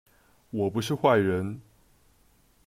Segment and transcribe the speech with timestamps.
[0.49, 1.61] 我不是壞人